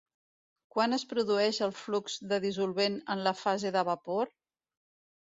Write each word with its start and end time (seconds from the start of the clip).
Quan 0.75 0.97
es 0.97 1.05
produeix 1.11 1.59
el 1.67 1.75
flux 1.83 2.17
de 2.33 2.41
dissolvent 2.49 2.99
en 3.17 3.25
la 3.31 3.37
fase 3.45 3.77
de 3.81 3.89
vapor? 3.95 4.37